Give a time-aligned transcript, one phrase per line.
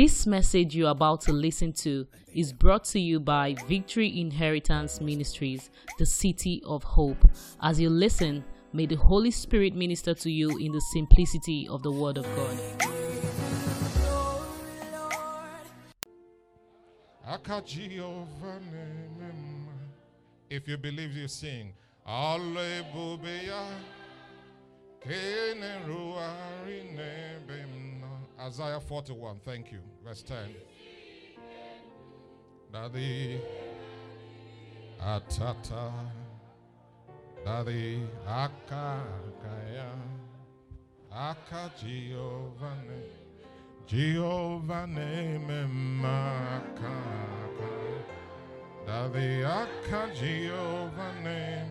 [0.00, 5.68] This message you're about to listen to is brought to you by Victory Inheritance Ministries,
[5.98, 7.22] the City of Hope.
[7.60, 8.42] As you listen,
[8.72, 12.58] may the Holy Spirit minister to you in the simplicity of the Word of God.
[20.48, 21.74] If you believe, you sing.
[22.08, 23.66] Alleluia.
[28.40, 29.80] Isaiah 41, thank you.
[30.02, 30.38] Verse 10.
[32.72, 33.40] Daddy
[34.98, 35.92] Atata.
[37.44, 39.90] Daddy Akakaya.
[41.12, 43.02] Aka Giovanni.
[43.86, 46.94] Giovanni Memaka
[48.86, 51.66] Daddy Aka Giovanni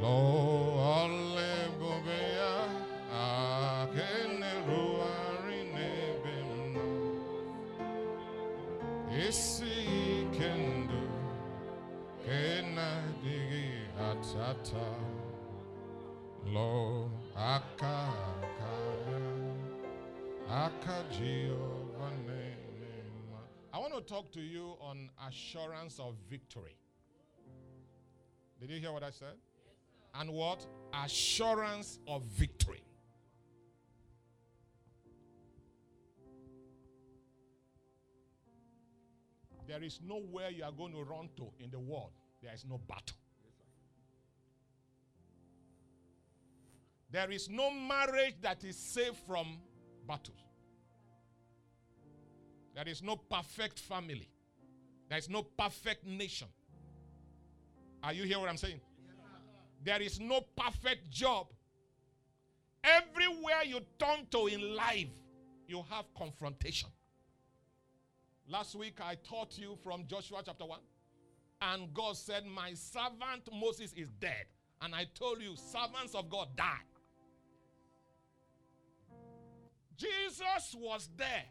[0.00, 2.27] Lo alle bobea
[9.26, 11.02] isi kendo
[12.24, 12.88] kena
[13.22, 13.68] digi
[14.10, 14.88] atata
[16.54, 17.10] lo
[23.70, 26.76] I want to talk to you on assurance of victory.
[28.60, 29.36] Did you hear what I said?
[30.14, 30.66] and what?
[31.04, 32.82] Assurance of victory.
[39.68, 42.12] There is nowhere you are going to run to in the world.
[42.42, 43.18] There is no battle.
[47.10, 49.58] There is no marriage that is safe from
[50.06, 50.38] battles.
[52.74, 54.30] There is no perfect family.
[55.10, 56.48] There is no perfect nation.
[58.02, 58.80] Are you hearing what I'm saying?
[59.84, 61.48] There is no perfect job.
[62.82, 65.08] Everywhere you turn to in life,
[65.66, 66.88] you have confrontation.
[68.50, 70.78] Last week I taught you from Joshua chapter 1.
[71.60, 74.46] And God said, My servant Moses is dead.
[74.80, 76.80] And I told you, servants of God die.
[79.96, 81.44] Jesus was there,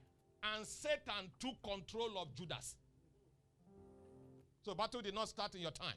[0.56, 2.76] and Satan took control of Judas.
[4.64, 5.96] So battle did not start in your time.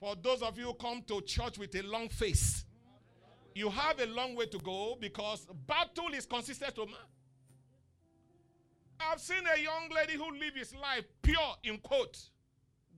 [0.00, 2.64] For those of you who come to church with a long face,
[3.54, 6.96] you have a long way to go because battle is consistent to man.
[9.10, 12.18] I've seen a young lady who lived his life pure in quote,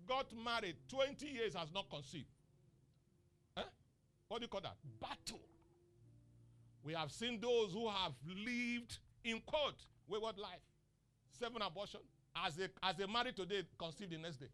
[0.07, 2.27] got married, 20 years has not conceived.
[3.57, 3.65] Huh?
[4.29, 4.77] What do you call that?
[5.01, 5.41] Battle.
[6.83, 10.61] We have seen those who have lived in quote, wayward life,
[11.31, 12.01] seven abortion.
[12.37, 14.49] As a as a married today, conceived the next day.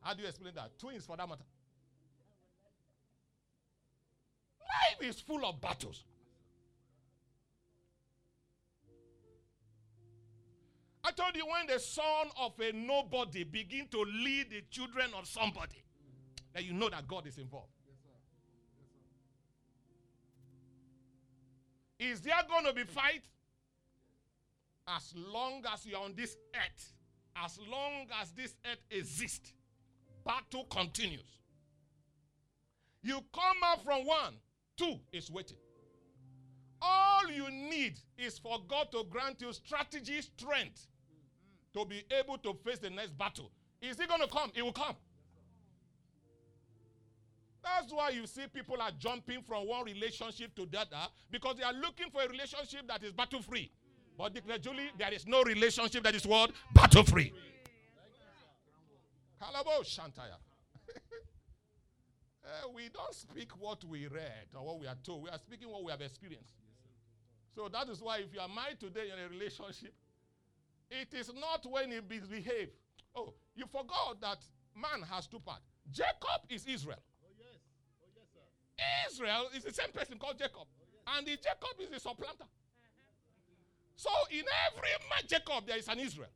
[0.00, 0.78] How do you explain that?
[0.78, 1.44] Twins, for that matter.
[4.60, 6.04] Life is full of battles.
[11.12, 15.26] I told you when the son of a nobody begin to lead the children of
[15.26, 15.84] somebody,
[16.54, 17.68] that you know that God is involved.
[21.98, 23.22] Is there going to be fight?
[24.88, 26.92] As long as you're on this earth,
[27.36, 29.52] as long as this earth exists,
[30.24, 31.40] battle continues.
[33.02, 34.34] You come out from one,
[34.76, 35.58] two is waiting.
[36.80, 40.86] All you need is for God to grant you strategy, strength
[41.74, 43.50] to be able to face the next battle.
[43.80, 44.50] Is he going to come?
[44.54, 44.94] It will come.
[47.62, 51.62] That's why you see people are jumping from one relationship to the other because they
[51.62, 53.70] are looking for a relationship that is battle free.
[54.18, 56.50] But Julie, there is no relationship that is what?
[56.74, 57.32] Battle free.
[59.84, 60.38] Shantaya.
[62.44, 65.24] uh, we don't speak what we read or what we are told.
[65.24, 66.52] We are speaking what we have experienced.
[67.54, 69.92] So that is why if you are married today in a relationship,
[71.00, 72.68] it is not when he misbehave.
[73.14, 74.38] Oh, you forgot that
[74.74, 75.62] man has two parts.
[75.90, 77.02] Jacob is Israel.
[77.24, 77.60] Oh, yes.
[78.02, 79.10] Oh, yes, sir.
[79.10, 80.66] Israel is the same person called Jacob.
[80.66, 82.44] Oh, and the Jacob is the supplanter.
[82.44, 82.46] Uh-huh.
[83.96, 86.30] So in every man Jacob, there is an Israel.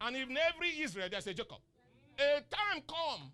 [0.00, 1.58] And in every Israel, there's a Jacob.
[2.18, 3.30] A time come,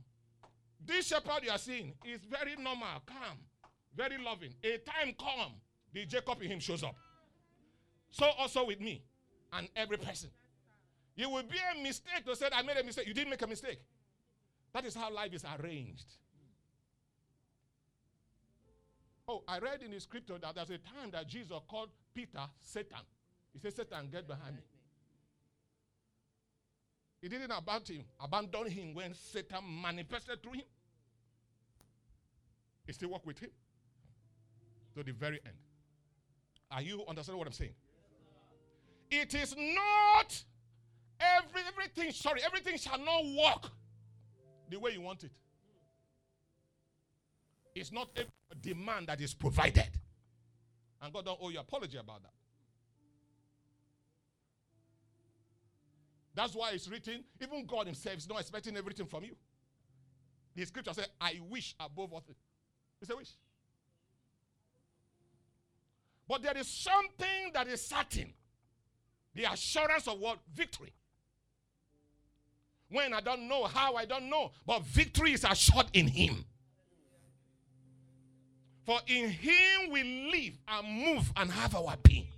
[0.84, 3.38] this shepherd you are seeing is very normal, calm,
[3.96, 4.54] very loving.
[4.62, 5.52] A time come,
[5.92, 6.94] the Jacob in him shows up.
[8.10, 9.02] So also with me
[9.52, 10.30] and every person.
[11.18, 13.08] It will be a mistake to say, I made a mistake.
[13.08, 13.80] You didn't make a mistake.
[14.72, 16.06] That is how life is arranged.
[19.26, 23.00] Oh, I read in the scripture that there's a time that Jesus called Peter Satan.
[23.52, 24.62] He said, Satan, get behind me.
[27.20, 30.66] He didn't abandon him, abandon him when Satan manifested through him.
[32.86, 33.50] He still worked with him
[34.96, 35.56] to the very end.
[36.70, 37.74] Are you understanding what I'm saying?
[39.10, 40.44] It is not
[41.20, 43.70] every everything, sorry, everything shall not work
[44.70, 45.32] the way you want it.
[47.74, 49.88] It's not a demand that is provided.
[51.00, 52.32] And God don't owe you apology about that.
[56.34, 59.34] That's why it's written, even God Himself is not expecting everything from you.
[60.54, 62.38] The scripture says, I wish above all things.
[63.00, 63.30] It's a wish.
[66.28, 68.32] But there is something that is certain
[69.34, 70.38] the assurance of what?
[70.52, 70.92] Victory.
[72.90, 74.50] When I don't know how, I don't know.
[74.66, 76.44] But victory is assured in Him.
[78.84, 82.28] For in Him we live and move and have our being.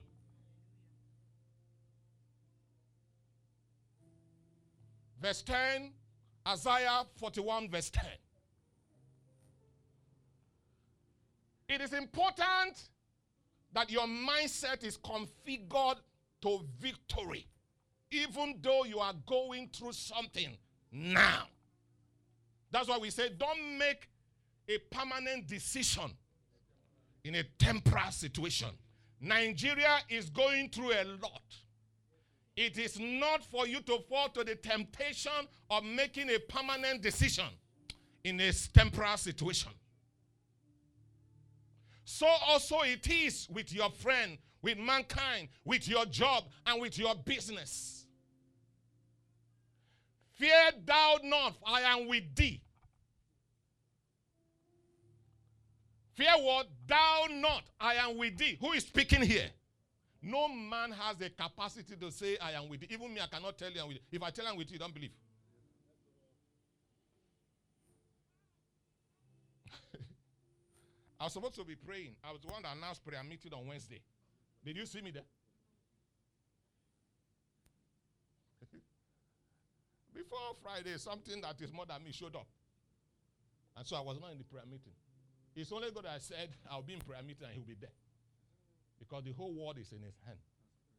[5.20, 5.92] Verse 10,
[6.48, 8.04] Isaiah 41, verse 10.
[11.68, 12.88] It is important
[13.72, 15.98] that your mindset is configured
[16.42, 17.46] to victory,
[18.10, 20.56] even though you are going through something
[20.92, 21.44] now.
[22.70, 24.08] That's why we say don't make
[24.68, 26.10] a permanent decision
[27.24, 28.68] in a temporary situation.
[29.20, 31.42] Nigeria is going through a lot.
[32.56, 35.32] It is not for you to fall to the temptation
[35.70, 37.46] of making a permanent decision
[38.24, 39.72] in a temporary situation.
[42.04, 47.14] So also it is with your friend, with mankind, with your job, and with your
[47.14, 47.99] business.
[50.40, 52.62] Fear thou not, I am with thee.
[56.14, 56.66] Fear what?
[56.86, 58.56] Thou not, I am with thee.
[58.58, 59.50] Who is speaking here?
[60.22, 62.88] No man has the capacity to say, I am with you.
[62.90, 64.02] Even me, I cannot tell you I'm with you.
[64.12, 65.12] If I tell you I'm with you, you don't believe.
[71.20, 72.16] I was supposed to be praying.
[72.24, 74.00] I was the one that announced prayer meeting on Wednesday.
[74.64, 75.24] Did you see me there?
[80.20, 82.46] Before Friday, something that is more than me showed up.
[83.76, 84.92] And so I was not in the prayer meeting.
[85.56, 87.96] It's only God I said, I'll be in prayer meeting and he'll be there.
[88.98, 90.38] Because the whole world is in his hand.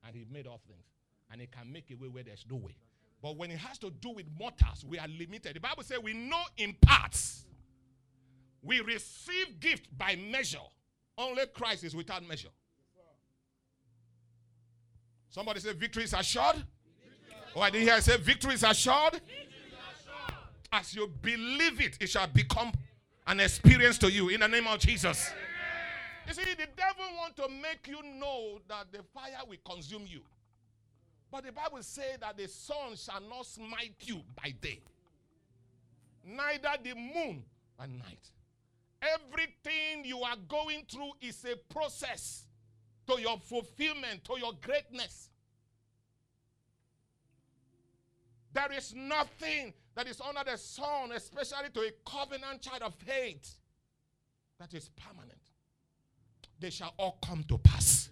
[0.06, 0.86] And he made all things.
[1.32, 2.76] And he can make a way where there's no way.
[3.22, 5.56] But when it has to do with mortals, we are limited.
[5.56, 7.46] The Bible says we know in parts.
[8.64, 10.58] We receive gift by measure.
[11.16, 12.50] Only Christ is without measure.
[15.30, 16.66] Somebody say victory is assured.
[17.56, 19.20] Oh, I didn't hear I say victory is assured.
[20.72, 22.72] As you believe it, it shall become
[23.28, 25.32] an experience to you in the name of Jesus.
[26.28, 30.22] You see, the devil want to make you know that the fire will consume you.
[31.30, 34.80] But the Bible says that the sun shall not smite you by day,
[36.26, 37.44] neither the moon
[37.78, 38.30] by night.
[39.02, 42.46] Everything you are going through is a process
[43.08, 45.31] to your fulfillment, to your greatness.
[48.54, 53.56] There is nothing that is under the sun, especially to a covenant child of faith,
[54.60, 55.40] that is permanent.
[56.60, 58.10] They shall all come to pass.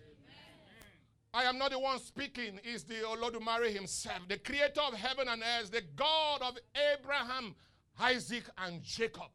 [1.32, 5.44] I am not the one speaking, it's the Olodumare himself, the creator of heaven and
[5.44, 6.58] earth, the God of
[6.94, 7.56] Abraham,
[8.00, 9.30] Isaac, and Jacob.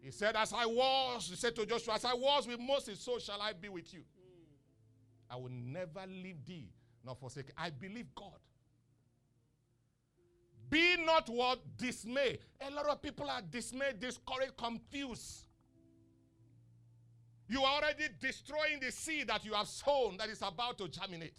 [0.00, 3.18] He said, As I was, he said to Joshua, As I was with Moses, so
[3.18, 4.00] shall I be with you.
[5.30, 6.70] I will never leave thee
[7.04, 7.50] nor forsake.
[7.56, 8.38] I believe God.
[10.72, 12.38] Be not what dismay.
[12.66, 15.44] A lot of people are dismayed, discouraged, confused.
[17.46, 21.38] You are already destroying the seed that you have sown that is about to germinate.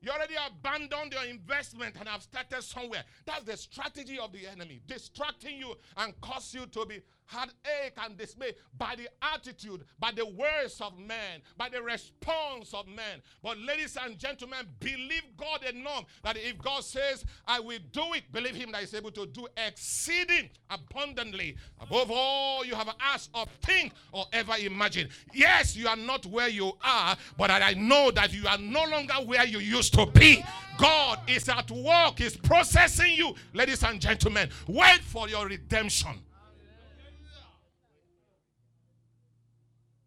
[0.00, 3.04] You already abandoned your investment and have started somewhere.
[3.24, 8.16] That's the strategy of the enemy, distracting you and cause you to be heartache and
[8.16, 13.22] dismay by the attitude, by the words of men, by the response of men.
[13.42, 18.30] But ladies and gentlemen, believe God enough that if God says, I will do it,
[18.32, 23.44] believe him that he's able to do exceeding abundantly above all you have asked or
[23.62, 25.10] think or ever imagined.
[25.32, 29.14] Yes, you are not where you are, but I know that you are no longer
[29.24, 30.44] where you used to be.
[30.78, 33.34] God is at work, is processing you.
[33.52, 36.10] Ladies and gentlemen, wait for your redemption.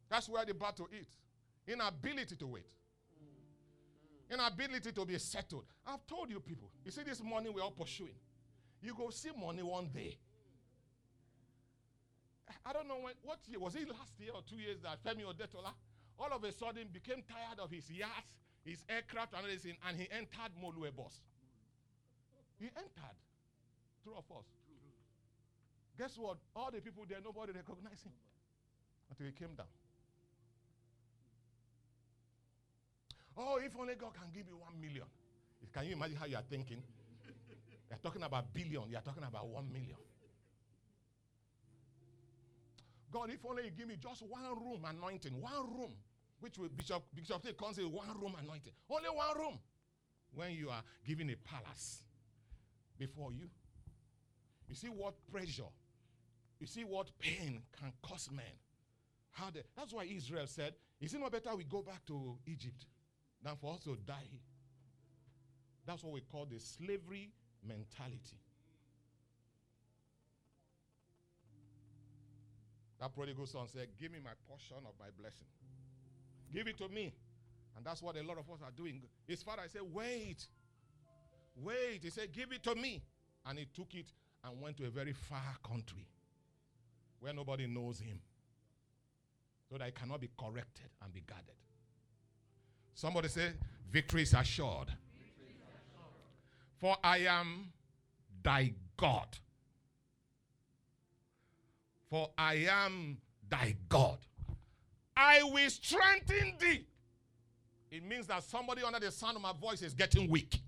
[0.10, 1.08] That's where the battle is.
[1.68, 2.66] Inability to wait.
[4.32, 5.66] Inability to be settled.
[5.86, 6.70] I've told you people.
[6.84, 8.16] You see this money we're all pursuing.
[8.82, 10.18] You go see money one day.
[12.66, 15.24] I don't know when, what year, was it last year or two years that Femi
[15.24, 15.72] Otedola
[16.20, 18.34] all of a sudden became tired of his yachts,
[18.66, 21.22] his aircraft and everything, and he entered Molue bus.
[22.60, 23.18] He entered.
[24.04, 24.46] True of us.
[25.98, 26.38] Guess what?
[26.56, 28.14] All the people there, nobody recognized him
[29.10, 29.68] until he came down.
[33.38, 35.06] Oh, if only God can give you one million.
[35.74, 36.82] Can you imagine how you are thinking?
[37.90, 39.96] You're talking about billion, you're talking about one million.
[43.12, 45.92] God, if only you give me just one room anointing, one room,
[46.40, 48.74] which will Bishop Bishop T calls it one room anointing.
[48.90, 49.60] Only one room.
[50.34, 52.04] When you are given a palace
[52.98, 53.48] before you.
[54.68, 55.72] You see what pressure,
[56.60, 58.46] you see what pain can cause men.
[59.32, 62.86] How they, that's why Israel said, Is it not better we go back to Egypt
[63.44, 64.30] than for us to die?
[65.86, 67.32] That's what we call the slavery
[67.66, 68.40] mentality.
[73.00, 75.48] That prodigal son said, Give me my portion of my blessing.
[76.52, 77.14] Give it to me.
[77.76, 79.02] And that's what a lot of us are doing.
[79.28, 80.48] His father said, Wait.
[81.56, 82.00] Wait.
[82.02, 83.02] He said, Give it to me.
[83.46, 84.08] And he took it
[84.44, 86.08] and went to a very far country
[87.20, 88.20] where nobody knows him.
[89.70, 91.56] So that he cannot be corrected and be guarded.
[92.98, 93.52] Somebody say,
[93.92, 94.92] Victory is assured.
[96.82, 97.72] For I am
[98.42, 99.28] thy God.
[102.10, 104.18] For I am thy God.
[105.16, 106.88] I will strengthen thee.
[107.92, 110.60] It means that somebody under the sound of my voice is getting weak.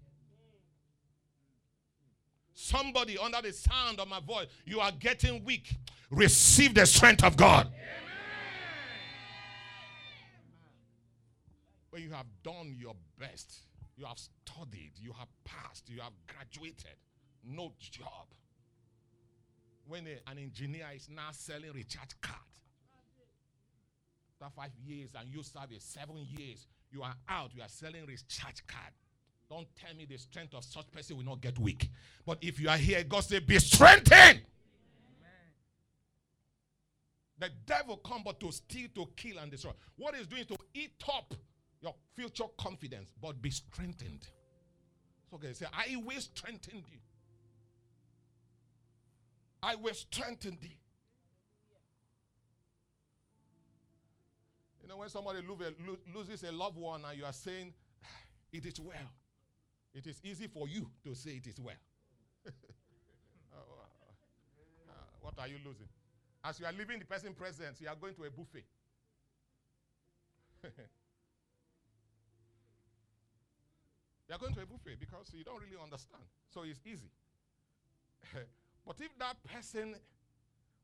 [2.53, 5.74] Somebody under the sound of my voice, you are getting weak.
[6.12, 7.65] Receive the strength of God.
[7.65, 8.09] Amen.
[12.00, 13.58] When you have done your best,
[13.98, 16.96] you have studied, you have passed, you have graduated,
[17.44, 18.27] no job.
[19.86, 22.39] When a, an engineer is now selling recharge card,
[24.41, 28.06] after five years and you serve it seven years, you are out, you are selling
[28.06, 28.94] recharge card.
[29.50, 31.89] Don't tell me the strength of such person will not get weak.
[32.25, 34.39] But if you are here, God say, be strengthened.
[37.39, 39.72] The devil come but to steal, to kill, and destroy.
[39.98, 41.34] What is doing to eat up
[41.81, 44.27] your future confidence, but be strengthened.
[45.29, 47.01] So okay, say, I will strengthen thee.
[49.62, 50.77] I will strengthen thee.
[54.81, 55.39] You know, when somebody
[56.15, 57.74] loses a loved one and you are saying,
[58.51, 58.95] it is well,
[59.93, 61.75] it is easy for you to say it is well.
[63.51, 65.88] Uh, what are you losing?
[66.43, 68.63] As you are leaving the person present, you are going to a buffet.
[74.29, 76.21] you are going to a buffet because you don't really understand.
[76.53, 77.09] So it's easy.
[78.86, 79.95] but if that person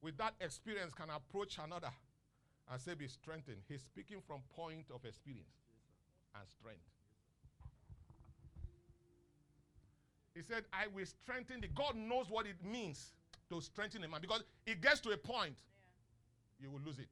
[0.01, 1.91] with that experience can approach another
[2.71, 3.57] and say, be strengthened.
[3.67, 5.45] He's speaking from point of experience
[6.33, 6.81] and strength.
[10.33, 13.11] He said, I will strengthen the God knows what it means
[13.49, 15.55] to strengthen a man because it gets to a point
[16.59, 16.65] yeah.
[16.65, 17.07] you will lose it.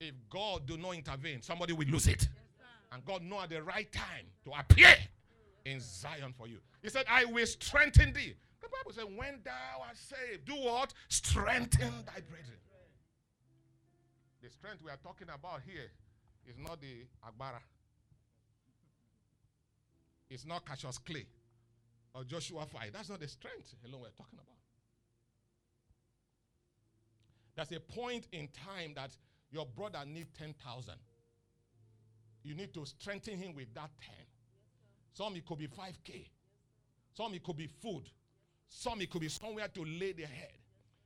[0.00, 2.22] Yes, if God do not intervene, somebody will lose it.
[2.22, 4.94] Yes, and God know at the right time to appear
[5.66, 6.58] in Zion for you.
[6.82, 8.34] He said, I will strengthen thee.
[8.62, 10.94] The Bible said, when thou art saved, do what?
[11.08, 12.58] Strengthen thy brethren.
[14.42, 15.90] The strength we are talking about here
[16.46, 17.60] is not the Agbara.
[20.30, 21.26] It's not Cassius Clay
[22.14, 22.90] or Joshua 5.
[22.92, 24.56] That's not the strength alone we're talking about.
[27.56, 29.10] There's a point in time that
[29.50, 30.94] your brother needs 10,000.
[32.44, 34.14] You need to strengthen him with that 10.
[35.16, 36.26] Some it could be 5K.
[37.14, 38.02] Some it could be food.
[38.68, 40.52] Some it could be somewhere to lay their head.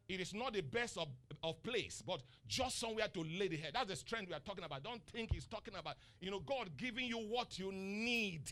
[0.09, 1.07] It is not the best of,
[1.45, 3.71] of place, but just somewhere to lay the head.
[3.75, 4.83] That's the strength we are talking about.
[4.83, 8.51] Don't think he's talking about, you know, God giving you what you need.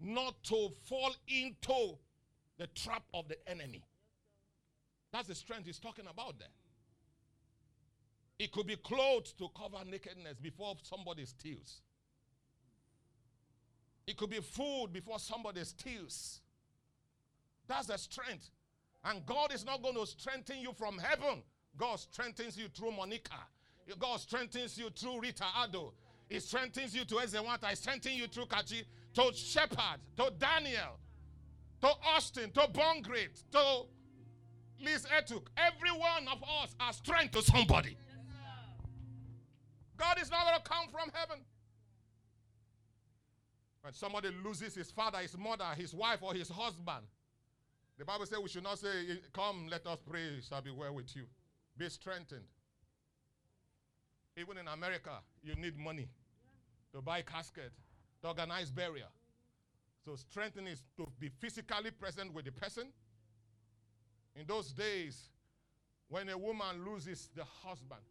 [0.00, 1.98] Not to fall into
[2.56, 3.84] the trap of the enemy.
[5.12, 6.48] That's the strength he's talking about there.
[8.38, 11.82] It could be clothes to cover nakedness before somebody steals.
[14.08, 16.40] It could be food before somebody steals.
[17.66, 18.48] That's the strength.
[19.04, 21.42] And God is not going to strengthen you from heaven.
[21.76, 23.36] God strengthens you through Monica.
[23.98, 25.92] God strengthens you through Rita Ado.
[26.30, 27.66] He strengthens you to Ezewanta.
[27.68, 30.98] He strengthens you through Kachi, to Shepard, to Daniel,
[31.82, 33.82] to Austin, to Bongrit, to
[34.80, 35.48] Liz Etuk.
[35.58, 37.98] Every one of us are strength to somebody.
[39.98, 41.44] God is not going to come from heaven.
[43.88, 47.06] When somebody loses his father, his mother, his wife, or his husband,
[47.96, 51.16] the Bible says we should not say, Come, let us pray, shall be well with
[51.16, 51.22] you.
[51.74, 52.44] Be strengthened.
[54.36, 56.06] Even in America, you need money
[56.92, 57.72] to buy casket,
[58.20, 59.08] to organize burial.
[60.04, 62.88] So strengthening is to be physically present with the person.
[64.36, 65.30] In those days,
[66.10, 68.02] when a woman loses the husband,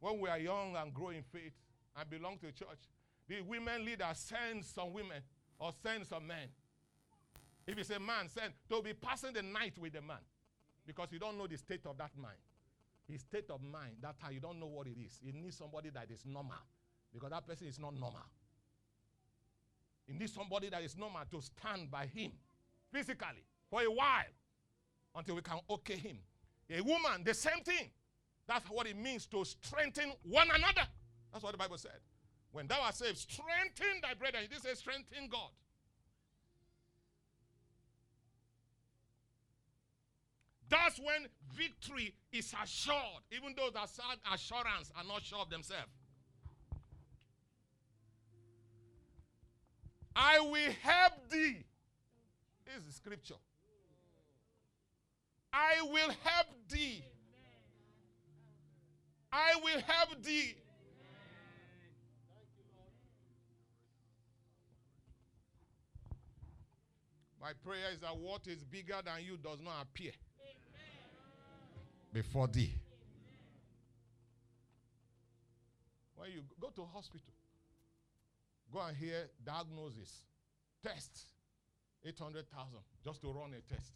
[0.00, 1.52] when we are young and grow in faith,
[1.94, 2.88] and belong to church.
[3.32, 5.22] The women leader sends some women
[5.58, 6.48] or sends some men.
[7.66, 10.20] If it's a man, send to be passing the night with the man
[10.86, 12.36] because you don't know the state of that mind.
[13.08, 15.18] His state of mind, that time you don't know what it is.
[15.22, 16.58] You need somebody that is normal
[17.10, 18.20] because that person is not normal.
[20.06, 22.32] You need somebody that is normal to stand by him
[22.92, 24.28] physically for a while
[25.14, 26.18] until we can okay him.
[26.68, 27.88] A woman, the same thing.
[28.46, 30.86] That's what it means to strengthen one another.
[31.32, 31.92] That's what the Bible said.
[32.52, 34.44] When thou art saved, strengthen thy brethren.
[34.50, 35.50] This is strengthen God.
[40.68, 45.90] That's when victory is assured, even though sad assurance are not sure of themselves.
[50.14, 51.64] I will help thee.
[52.76, 53.34] Is the scripture.
[55.52, 57.04] I will help thee.
[59.30, 60.54] I will help thee.
[67.42, 70.12] My prayer is that what is bigger than you does not appear
[72.12, 72.72] before thee.
[76.14, 77.34] When you go to hospital,
[78.72, 80.22] go and hear diagnosis,
[80.84, 81.26] test,
[82.04, 83.90] 800,000 just to run a test.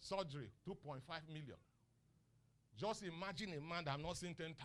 [0.00, 1.58] Surgery, 2.5 million.
[2.78, 4.56] Just imagine a man that have not seen 10,000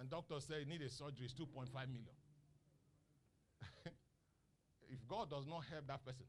[0.00, 2.16] and doctor say he need a surgery, it's 2.5 million.
[4.94, 6.24] If God does not help that person,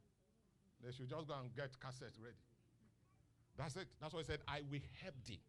[0.84, 2.36] they should just go and get cassettes ready.
[3.57, 3.88] That's it.
[4.01, 5.39] That's why he said, I will help thee.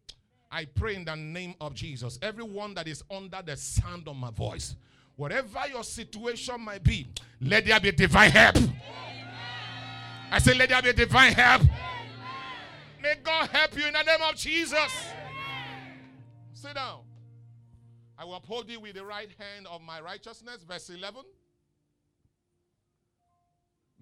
[0.51, 2.17] I pray in the name of Jesus.
[2.21, 4.75] Everyone that is under the sound of my voice,
[5.15, 7.07] whatever your situation might be,
[7.41, 8.55] let there be divine help.
[8.55, 8.73] Amen.
[10.31, 11.63] I say, let there be divine help.
[11.63, 11.77] Amen.
[13.01, 14.77] May God help you in the name of Jesus.
[14.77, 15.99] Amen.
[16.53, 16.99] Sit down.
[18.17, 20.63] I will uphold thee with the right hand of my righteousness.
[20.67, 21.23] Verse 11.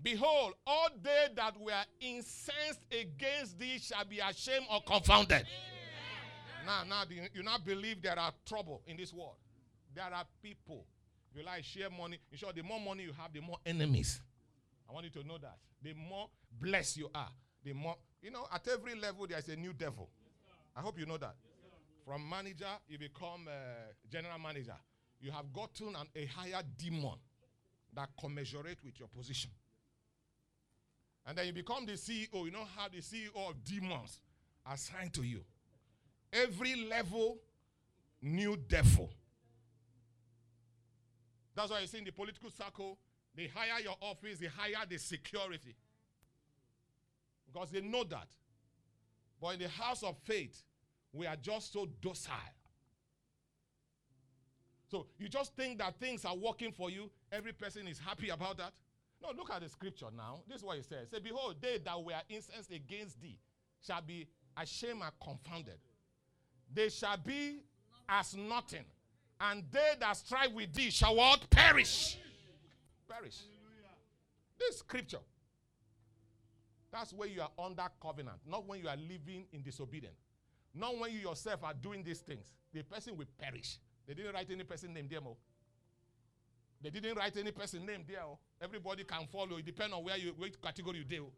[0.05, 5.43] Behold, all they that were incensed against thee shall be ashamed or confounded.
[6.63, 9.33] Now, now, do you, not believe there are trouble in this world?
[9.95, 10.85] There are people.
[11.33, 14.21] You like share money, in short, the more money you have, the more enemies.
[14.87, 15.57] I want you to know that.
[15.81, 16.29] The more
[16.61, 17.31] blessed you are,
[17.63, 20.07] the more, you know, at every level there's a new devil.
[20.75, 21.33] I hope you know that.
[22.05, 23.51] From manager, you become uh,
[24.11, 24.77] general manager.
[25.19, 27.15] You have gotten an, a higher demon
[27.95, 29.49] that commensurate with your position.
[31.25, 32.45] And then you become the CEO.
[32.45, 34.19] You know how the CEO of demons
[34.71, 35.41] assigned to you.
[36.31, 37.37] Every level,
[38.21, 39.09] new devil.
[41.55, 42.97] That's why you see in the political circle,
[43.35, 45.75] the higher your office, the higher the security.
[47.51, 48.27] Because they know that.
[49.41, 50.63] But in the house of faith,
[51.13, 52.35] we are just so docile.
[54.87, 58.57] So you just think that things are working for you, every person is happy about
[58.57, 58.73] that.
[59.21, 60.39] No, look at the scripture now.
[60.47, 61.09] This is what it says.
[61.09, 63.39] Say, Behold, they that were incensed against thee
[63.85, 65.79] shall be ashamed and confounded.
[66.73, 67.63] They shall be
[68.07, 68.85] as nothing.
[69.39, 71.49] And they that strive with thee shall what?
[71.49, 72.17] Perish.
[73.09, 73.39] Perish.
[74.57, 75.19] This scripture.
[76.91, 80.15] That's where you are under covenant, not when you are living in disobedience.
[80.73, 82.51] Not when you yourself are doing these things.
[82.73, 83.79] The person will perish.
[84.07, 85.37] They didn't write any person name there, Mo.
[86.85, 88.21] They didn't write any person name there.
[88.23, 88.37] Oh.
[88.61, 89.57] Everybody can follow.
[89.57, 91.29] It depends on where you which category you deal.
[91.29, 91.33] Oh.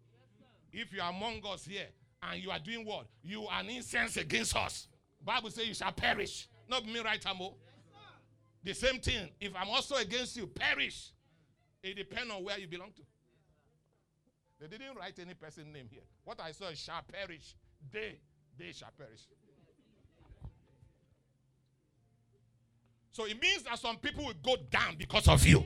[0.73, 1.87] Yes, if you are among us here
[2.21, 3.07] and you are doing what?
[3.23, 4.87] You are an incense against us.
[5.23, 6.49] Bible says you shall perish.
[6.67, 7.45] Not me right, Amo.
[7.45, 7.55] Oh.
[8.61, 9.29] Yes, the same thing.
[9.39, 11.11] If I'm also against you, perish.
[11.81, 13.01] It depends on where you belong to.
[14.59, 16.01] They didn't write any person name here.
[16.25, 17.55] What I saw is shall perish.
[17.91, 18.17] They,
[18.57, 19.21] they shall perish.
[23.17, 25.65] So it means that some people will go down because of you.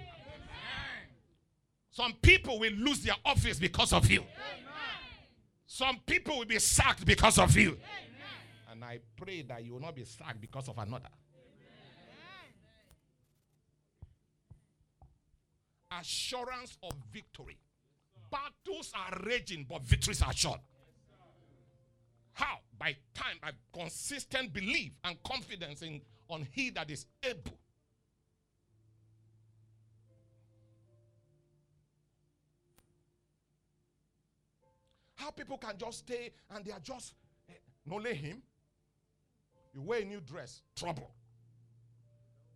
[1.90, 4.24] Some people will lose their office because of you.
[5.66, 7.78] Some people will be sacked because of you.
[8.72, 11.10] And I pray that you will not be sacked because of another.
[16.00, 17.58] Assurance of victory.
[18.32, 20.62] Battles are raging, but victories are short.
[22.32, 22.60] How?
[22.80, 26.00] By time, by consistent belief and confidence in
[26.32, 27.58] on he that is able.
[35.16, 37.14] How people can just stay and they are just
[37.48, 37.54] eh,
[37.86, 38.42] no let him.
[39.74, 41.12] You wear a new dress, trouble.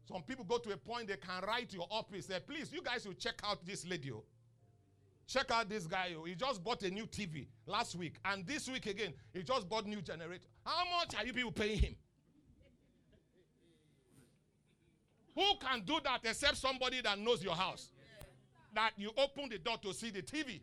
[0.05, 3.05] Some people go to a point they can write your office, say, please, you guys
[3.05, 4.11] will check out this lady.
[4.11, 4.23] Oh.
[5.27, 6.13] Check out this guy.
[6.17, 6.25] Oh.
[6.25, 8.15] He just bought a new TV last week.
[8.25, 10.45] And this week again, he just bought new generator.
[10.63, 11.95] How much are you people paying him?
[15.35, 17.91] Who can do that except somebody that knows your house?
[18.73, 20.61] That you open the door to see the TV.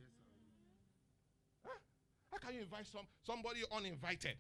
[2.31, 4.37] How can you invite some somebody uninvited?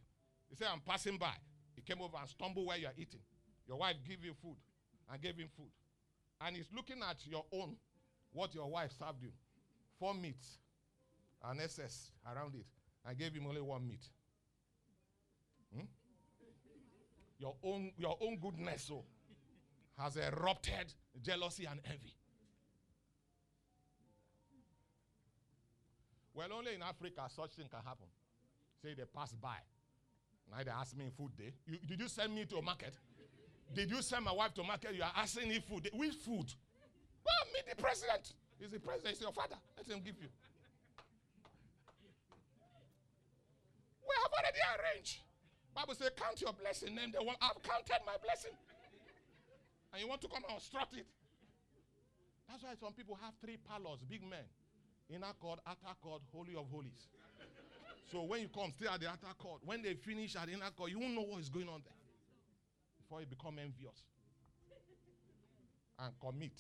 [0.51, 1.35] You say, I'm passing by.
[1.75, 3.21] He came over and stumbled where you're eating.
[3.69, 4.57] Your wife give you food
[5.11, 5.71] and gave him food.
[6.41, 7.77] And he's looking at your own,
[8.33, 9.31] what your wife served you.
[9.99, 10.59] Four meats
[11.45, 12.67] and excess around it.
[13.07, 14.05] I gave him only one meat.
[15.75, 15.85] Hmm?
[17.39, 19.05] Your own your own goodness so
[19.99, 22.15] has erupted jealousy and envy.
[26.35, 28.07] Well, only in Africa such thing can happen.
[28.83, 29.57] Say they pass by.
[30.51, 31.53] Now they ask me food day.
[31.67, 32.95] You, did you send me to a market?
[33.75, 34.95] Did you send my wife to market?
[34.95, 35.89] You are asking me food.
[35.95, 36.53] Which food?
[37.25, 38.33] Well, meet the president.
[38.59, 39.15] He's the president.
[39.15, 39.57] He's your father.
[39.77, 40.29] Let him give you.
[44.03, 45.21] We have already arranged.
[45.75, 46.95] Bible says, count your blessing.
[46.95, 47.37] Name the one.
[47.41, 48.53] I've counted my blessing.
[49.93, 51.07] And you want to come and obstruct it.
[52.49, 54.45] That's why some people have three parlors, big men.
[55.11, 57.09] Inner court, outer court, holy of holies.
[58.11, 59.61] so when you come, stay at the outer court.
[59.65, 61.93] When they finish at the inner court, you won't know what is going on there.
[62.99, 64.05] Before you become envious.
[65.99, 66.59] And commit.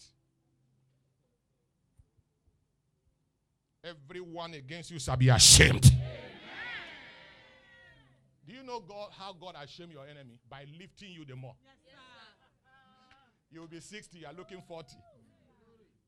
[3.84, 5.90] Everyone against you shall be ashamed.
[8.46, 10.38] Do you know God how God ashamed your enemy?
[10.48, 11.54] By lifting you the more.
[11.62, 11.81] you
[13.60, 14.96] will be 60, you are looking 40.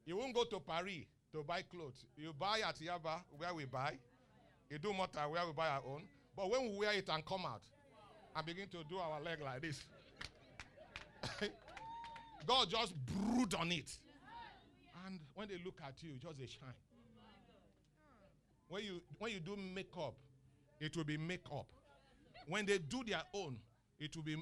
[0.07, 2.05] You won't go to Paris to buy clothes.
[2.17, 3.99] You buy at Yaba where we buy.
[4.71, 6.03] You do Mota where we buy our own.
[6.37, 7.63] But when we wear it and come out
[8.35, 9.83] and begin to do our leg like this,
[12.47, 13.91] God just brood on it.
[15.07, 16.75] And when they look at you, just they shine.
[18.69, 20.15] When you when you do makeup,
[20.81, 21.67] it will be makeup.
[22.49, 23.57] When they do their own,
[23.99, 24.37] it will be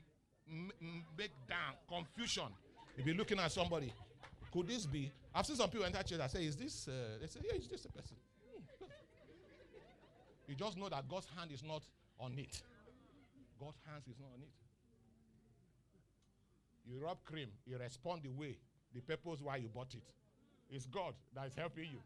[1.16, 2.48] make down confusion.
[2.96, 3.92] You'll be looking at somebody.
[4.52, 5.10] Could this be?
[5.34, 6.20] I've seen some people enter church.
[6.20, 8.16] I say, "Is this?" Uh, they say, "Yeah, it's just a person."
[8.54, 8.84] Hmm.
[10.46, 11.82] You just know that God's hand is not
[12.20, 12.62] on it.
[13.58, 14.52] God's hand is not on it.
[16.84, 18.58] You rub cream, you respond the way,
[18.94, 20.02] the purpose why you bought it.
[20.70, 22.00] It's God that is helping you.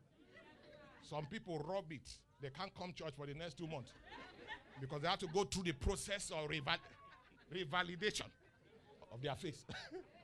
[1.03, 2.09] Some people rub it.
[2.41, 3.91] They can't come church for the next two months
[4.81, 6.75] because they have to go through the process of reval-
[7.53, 8.27] revalidation
[9.13, 9.65] of their faith.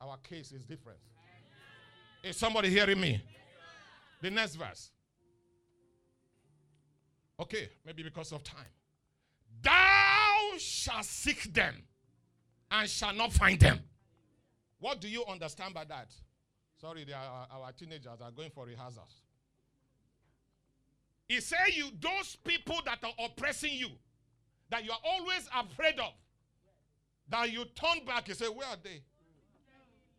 [0.00, 0.98] Our case is different.
[2.22, 3.22] Is somebody hearing me?
[4.22, 4.90] The next verse.
[7.38, 8.66] Okay, maybe because of time.
[9.62, 11.74] Thou shalt seek them
[12.70, 13.80] and shall not find them.
[14.78, 16.12] What do you understand by that?
[16.80, 19.22] Sorry, are, our teenagers are going for rehearsals.
[21.28, 23.88] He said, You, those people that are oppressing you,
[24.70, 26.12] that you are always afraid of,
[27.28, 29.02] that you turn back, you say, Where are they?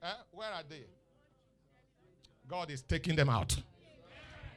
[0.03, 0.07] Eh?
[0.31, 0.85] Where are they?
[2.47, 3.55] God is taking them out.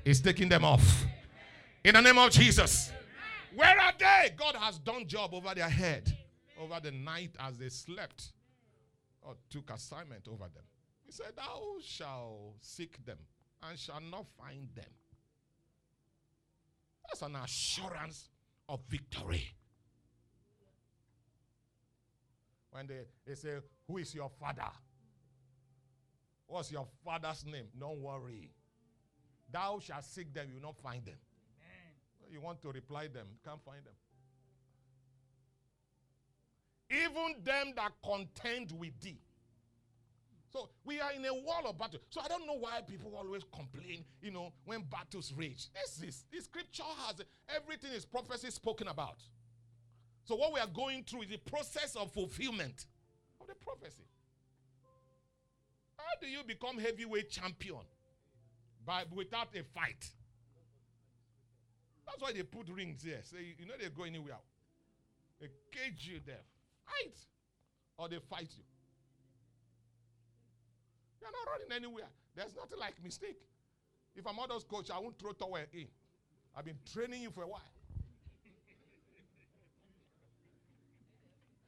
[0.04, 1.04] He's taking them off.
[1.82, 2.90] In the name of Jesus.
[3.54, 4.30] Where are they?
[4.36, 6.16] God has done job over their head,
[6.60, 8.32] over the night as they slept,
[9.22, 10.64] or took assignment over them.
[11.04, 13.18] He said, Thou shalt seek them
[13.62, 14.84] and shall not find them.
[17.06, 18.28] That's an assurance
[18.68, 19.54] of victory.
[22.70, 24.70] When they, they say, Who is your father?
[26.54, 27.66] What's your father's name?
[27.76, 28.48] Don't worry.
[29.50, 31.16] Thou shalt seek them, you will not find them.
[32.30, 33.94] You want to reply them, can't find them.
[36.88, 39.18] Even them that contend with thee.
[40.52, 41.98] So we are in a wall of battle.
[42.08, 45.66] So I don't know why people always complain, you know, when battles rage.
[45.74, 47.16] This is the scripture has
[47.48, 49.18] everything is prophecy spoken about.
[50.22, 52.86] So what we are going through is the process of fulfillment
[53.40, 54.04] of the prophecy.
[56.20, 57.84] Do you become heavyweight champion?
[58.86, 60.10] By without a fight.
[62.06, 63.20] That's why they put rings here.
[63.24, 64.38] So you, know they go anywhere.
[65.40, 66.42] They cage you there.
[66.84, 67.16] Fight.
[67.96, 68.64] Or they fight you.
[71.20, 72.08] You're not running anywhere.
[72.36, 73.38] There's nothing like mistake.
[74.14, 75.86] If I'm those coach, I won't throw towel in.
[76.56, 77.62] I've been training you for a while.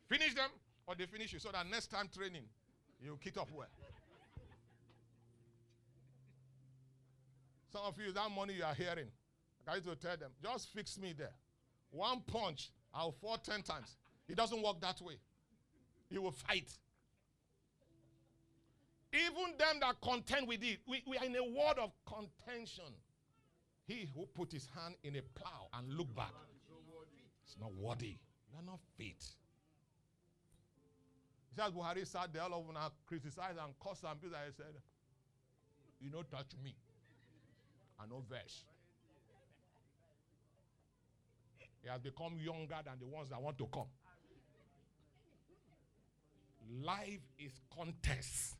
[0.08, 0.50] Finish them
[0.86, 2.44] or they finish you so that next time training,
[3.00, 3.66] you kick up well.
[7.76, 9.08] Some of you, that money you are hearing,
[9.68, 11.34] I used to tell them, just fix me there.
[11.90, 13.96] One punch, I'll fall 10 times.
[14.30, 15.16] It doesn't work that way.
[16.08, 16.70] He will fight.
[19.12, 22.94] Even them that contend with it, we, we are in a world of contention.
[23.86, 26.32] He who put his hand in a plow and look back,
[27.44, 28.16] it's not worthy.
[28.50, 29.22] You are not fit.
[31.54, 34.38] Charles Buhari sat there, all of them criticized and cursed and people.
[34.38, 34.72] I said,
[36.00, 36.74] You don't touch me.
[37.98, 38.64] I know verse.
[41.82, 43.86] He has become younger than the ones that want to come.
[46.82, 48.56] Life is contest.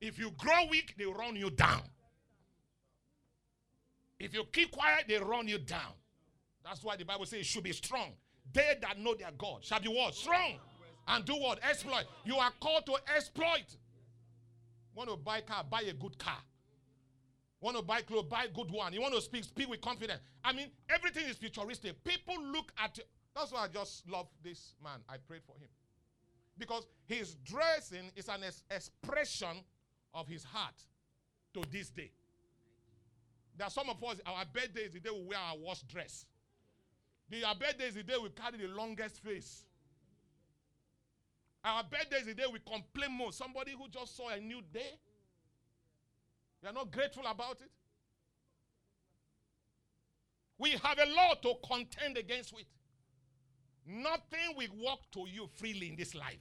[0.00, 1.80] If you grow weak, they run you down.
[4.20, 5.92] If you keep quiet, they run you down.
[6.62, 8.12] That's why the Bible says you should be strong.
[8.52, 10.14] They that know their God shall be what?
[10.14, 10.58] Strong.
[11.08, 11.58] And do what?
[11.62, 12.04] Exploit.
[12.24, 13.76] You are called to exploit.
[14.94, 16.38] Want to buy car, buy a good car.
[17.64, 18.92] Want to buy clothes, buy good one.
[18.92, 20.20] You want to speak, speak with confidence.
[20.44, 22.04] I mean, everything is futuristic.
[22.04, 22.98] People look at
[23.34, 25.00] That's why I just love this man.
[25.08, 25.70] I prayed for him.
[26.58, 29.64] Because his dressing is an expression
[30.12, 30.74] of his heart
[31.54, 32.12] to this day.
[33.56, 36.26] There are some of us, our birthday is the day we wear our worst dress.
[37.30, 39.64] The, our birthday is the day we carry the longest face.
[41.64, 43.38] Our birthday is the day we complain most.
[43.38, 44.98] Somebody who just saw a new day.
[46.64, 47.70] We are not grateful about it.
[50.56, 52.64] We have a law to contend against with.
[53.86, 56.38] Nothing will walk to you freely in this life.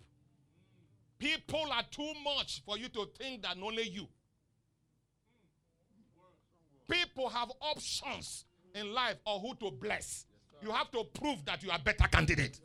[1.19, 4.07] People are too much for you to think that only you.
[6.89, 10.25] People have options in life or who to bless.
[10.61, 12.61] You have to prove that you are better candidate.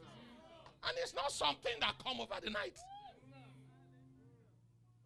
[0.86, 2.78] And it's not something that come over the night.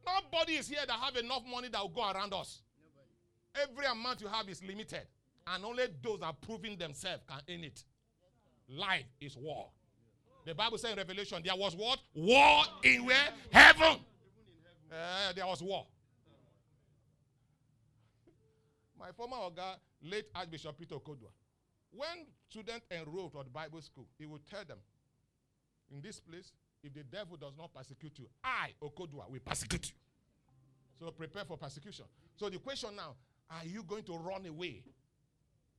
[0.07, 2.63] Nobody is here that have enough money that will go around us.
[3.55, 5.07] Every amount you have is limited.
[5.47, 7.85] And only those that are proving themselves can earn it.
[8.69, 9.69] Life is war.
[10.45, 11.99] The Bible says in Revelation, there was what?
[12.15, 13.29] War in where?
[13.51, 13.99] Heaven.
[14.91, 15.87] Uh, there was war.
[18.99, 21.31] My former Oga, late Archbishop Peter Okodua,
[21.91, 24.79] when students enrolled at Bible school, he would tell them,
[25.91, 29.95] in this place, if the devil does not persecute you, I, Okodua, will persecute you.
[30.99, 32.05] So prepare for persecution.
[32.37, 33.15] So the question now,
[33.51, 34.83] are you going to run away?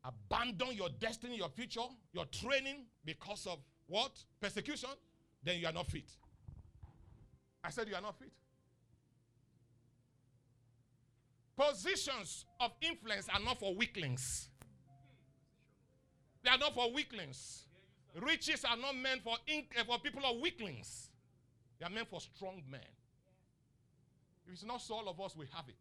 [0.03, 4.11] Abandon your destiny, your future, your training because of what?
[4.41, 4.89] Persecution?
[5.43, 6.09] Then you are not fit.
[7.63, 8.31] I said you are not fit.
[11.57, 14.49] Positions of influence are not for weaklings.
[16.43, 17.67] They are not for weaklings.
[18.21, 21.09] Riches are not meant for, inc- eh, for people of weaklings.
[21.79, 22.81] They are meant for strong men.
[24.45, 25.75] If it's not so, all of us will have it.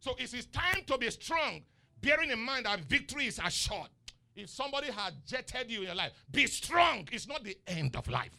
[0.00, 1.62] So it is time to be strong,
[2.00, 3.88] bearing in mind that victory is assured.
[4.36, 7.08] If somebody had jetted you in your life, be strong.
[7.10, 8.36] It's not the end of life.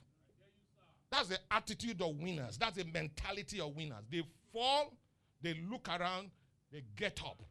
[1.10, 2.58] That's the attitude of winners.
[2.58, 4.04] That's the mentality of winners.
[4.12, 4.94] They fall,
[5.42, 6.30] they look around,
[6.72, 7.42] they get up.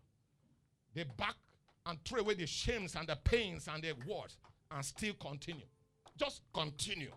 [0.95, 1.35] They back
[1.87, 4.37] and throw away the shames and the pains and the words
[4.71, 5.67] and still continue.
[6.17, 7.11] Just continue.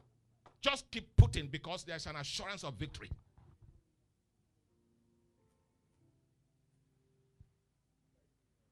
[0.61, 3.09] Just keep putting because there's an assurance of victory.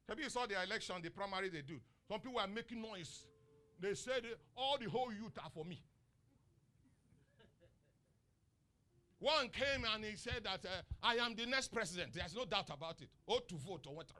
[0.09, 1.79] Have you saw the election, the primary they do?
[2.07, 3.25] Some people are making noise.
[3.79, 4.23] They said
[4.55, 5.81] all the whole youth are for me.
[9.19, 12.13] One came and he said that uh, I am the next president.
[12.13, 13.09] There's no doubt about it.
[13.27, 14.19] O to vote or whatever.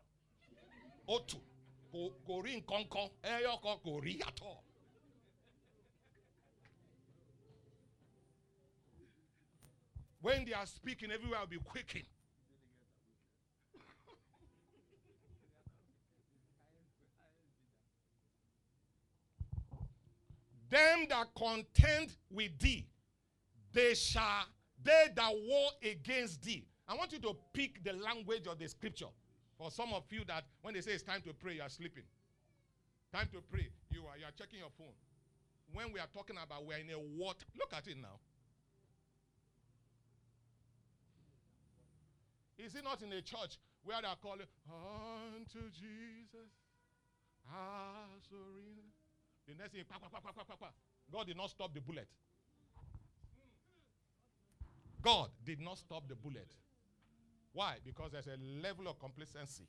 [1.08, 1.38] O to.
[1.96, 4.42] Eyoko go ri at.
[10.22, 12.02] When they are speaking, everywhere will be quaking.
[20.70, 22.88] Them that contend with thee,
[23.72, 24.46] they shall,
[24.84, 26.66] they that war against thee.
[26.88, 29.06] I want you to pick the language of the scripture.
[29.58, 32.04] For some of you that when they say it's time to pray, you are sleeping.
[33.14, 34.94] Time to pray, you are you are checking your phone.
[35.74, 38.20] When we are talking about we're in a what, look at it now.
[42.58, 46.52] Is it not in a church where they are calling unto Jesus?
[47.52, 48.90] Ah, surrender.
[49.48, 49.84] The next thing.
[51.12, 52.08] God did not stop the bullet.
[55.02, 56.50] God did not stop the bullet.
[57.56, 57.78] Why?
[57.86, 59.64] Because there's a level of complacency,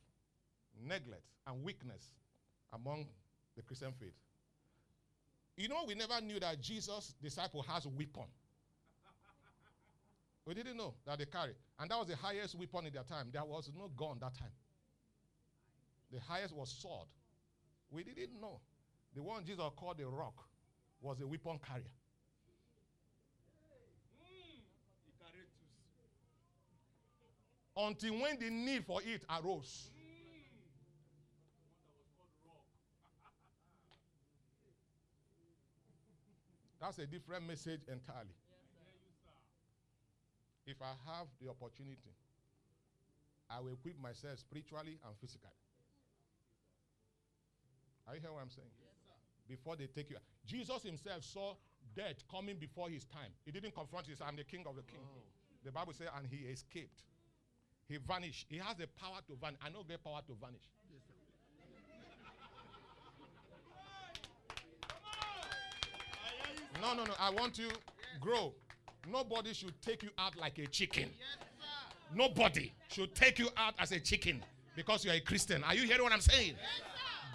[0.85, 2.11] neglect, and weakness
[2.73, 3.07] among
[3.55, 4.13] the Christian faith.
[5.57, 8.27] You know, we never knew that Jesus' disciple has a weapon.
[10.45, 11.53] We didn't know that they carry.
[11.79, 13.29] And that was the highest weapon in their time.
[13.33, 14.53] There was no gun that time.
[16.13, 17.07] The highest was sword.
[17.91, 18.61] We didn't know.
[19.15, 20.35] The one Jesus called the rock
[21.01, 21.87] was a weapon carrier.
[27.77, 29.91] Until when the need for it arose.
[36.81, 38.37] That's a different message entirely.
[40.67, 42.15] If I have the opportunity,
[43.51, 45.51] I will equip myself spiritually and physically.
[48.07, 48.69] Are you hearing what I'm saying?
[49.49, 50.17] Before they take you.
[50.47, 51.55] Jesus himself saw
[51.95, 53.31] death coming before his time.
[53.45, 55.01] He didn't confront his I'm the king of the king.
[55.03, 55.23] Oh.
[55.65, 57.03] The Bible says, and he escaped.
[57.89, 58.47] He vanished.
[58.49, 59.59] He has the power to vanish.
[59.65, 60.63] I know get power to vanish.
[66.81, 67.15] No, no, no.
[67.19, 67.69] I want you
[68.21, 68.53] grow.
[69.11, 71.09] Nobody should take you out like a chicken.
[72.15, 74.43] Nobody should take you out as a chicken
[74.75, 75.63] because you are a Christian.
[75.65, 76.55] Are you hearing what I'm saying?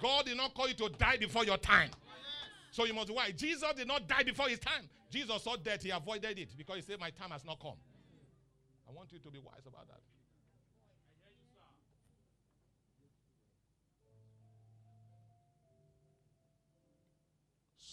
[0.02, 1.90] God did not call you to die before your time.
[2.72, 4.90] So you must why Jesus did not die before his time.
[5.10, 7.76] Jesus saw death, he avoided it because he said, My time has not come.
[8.88, 10.00] I want you to be wise about that.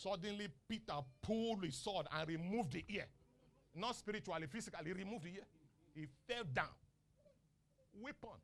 [0.02, 3.06] Suddenly, Peter pulled his sword and removed the ear.
[3.74, 5.46] Not spiritually, physically, removed the ear.
[5.94, 6.68] He fell down.
[8.00, 8.38] Weapon.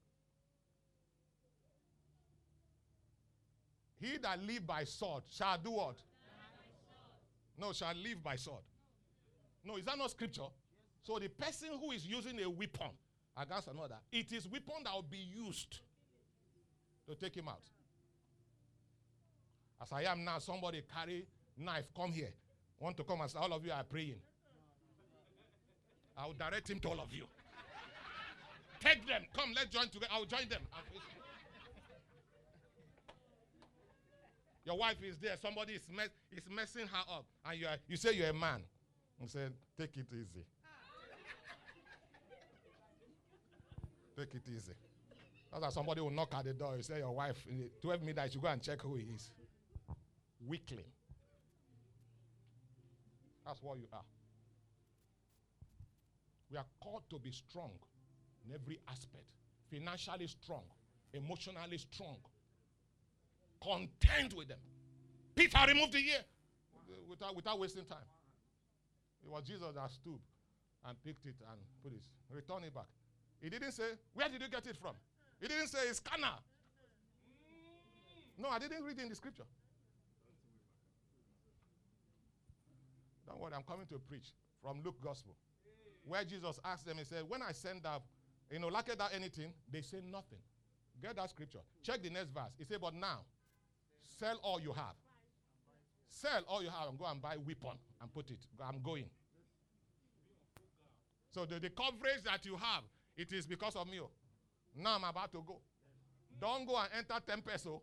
[4.00, 5.96] He that live by sword shall do what?
[7.56, 8.62] No, shall live by sword.
[9.64, 10.42] No, is that not scripture?
[11.02, 12.90] So the person who is using a weapon
[13.36, 15.78] against another, it is weapon that will be used
[17.06, 17.62] to take him out.
[19.80, 22.32] As I am now, somebody carry knife, come here.
[22.80, 24.20] Want to come as all of you are praying.
[26.16, 27.24] I will direct him to all of you.
[28.80, 29.22] Take them.
[29.34, 30.12] Come, let's join together.
[30.12, 30.60] I'll join them.
[34.64, 35.36] Your wife is there.
[35.40, 37.24] Somebody is, mess, is messing her up.
[37.44, 38.62] And you, are, you say you're a man.
[39.20, 39.46] You say,
[39.78, 40.44] take it easy.
[44.16, 44.72] take it easy.
[45.52, 46.76] That's why somebody will knock at the door.
[46.76, 49.30] You say, your wife, eh, 12 midnight, you go and check who he is.
[50.46, 50.84] Weakling.
[53.44, 54.04] That's what you are.
[56.50, 57.70] We are called to be strong
[58.46, 59.26] in every aspect
[59.70, 60.62] financially strong,
[61.12, 62.16] emotionally strong,
[63.62, 64.58] content with them.
[65.34, 66.24] Peter removed the ear
[67.08, 68.06] without, without wasting time.
[69.24, 70.28] It was Jesus that stooped
[70.86, 72.86] and picked it and put it, return it back.
[73.40, 74.94] He didn't say, Where did you get it from?
[75.40, 76.38] He didn't say, It's Cana.
[78.38, 79.44] No, I didn't read in the scripture.
[83.26, 84.32] Don't worry, I'm coming to preach
[84.62, 85.34] from Luke Gospel.
[86.06, 88.04] Where Jesus asked them, He said, When I send up,
[88.50, 90.38] you know, lack that anything, they say nothing.
[91.02, 91.60] Get that scripture.
[91.82, 92.52] Check the next verse.
[92.58, 93.20] He said, But now,
[94.18, 94.94] sell all you have.
[96.08, 98.38] Sell all you have and go and buy weapon and put it.
[98.64, 99.06] I'm going.
[101.32, 102.84] So the, the coverage that you have,
[103.16, 103.98] it is because of me.
[104.00, 104.10] oh.
[104.76, 105.58] Now I'm about to go.
[106.40, 107.82] Don't go and enter 10 peso.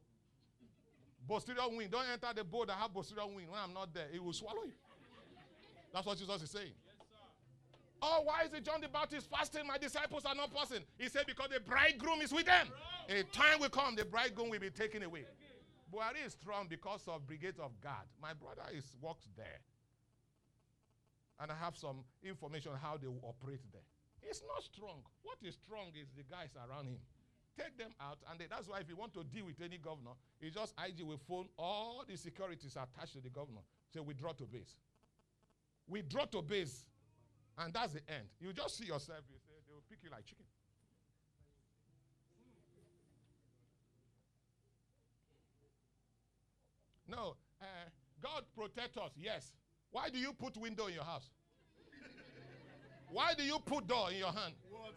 [1.27, 1.87] Posterior wing.
[1.89, 3.49] Don't enter the boat that have posterior wing.
[3.49, 4.73] When I'm not there, it will swallow you.
[5.93, 6.71] That's what Jesus is saying.
[8.01, 9.67] Oh, why is it John the Baptist fasting?
[9.67, 10.81] My disciples are not fasting.
[10.97, 12.67] He said, because the bridegroom is with them.
[13.09, 15.25] A time will come, the bridegroom will be taken away.
[15.93, 18.07] Buhari is strong because of Brigade of God.
[18.21, 19.59] My brother is works there.
[21.39, 23.81] And I have some information how they operate there.
[24.21, 25.01] He's not strong.
[25.23, 26.99] What is strong is the guys around him.
[27.57, 30.11] Take them out, and they, that's why if you want to deal with any governor,
[30.39, 33.59] it's just IG will phone all the securities attached to the governor.
[33.93, 34.77] Say, withdraw to base.
[35.91, 36.85] Withdraw to base.
[37.57, 38.27] And that's the end.
[38.39, 40.45] You just see yourself, you say, they will pick you like chicken.
[47.09, 47.65] No, uh,
[48.23, 49.51] God protect us, yes.
[49.91, 51.29] Why do you put window in your house?
[53.11, 54.53] Why do you put door in your hand?